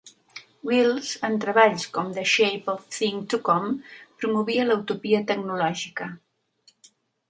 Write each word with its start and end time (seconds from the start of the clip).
Wells, 0.69 1.11
en 1.29 1.37
treballs 1.43 1.85
como 1.99 2.15
The 2.17 2.25
Shape 2.33 2.75
of 2.75 2.89
Things 2.97 3.29
to 3.35 3.43
Come 3.51 3.73
promovia 4.25 4.69
la 4.71 4.83
utopia 4.83 5.25
tecnològica. 5.33 6.15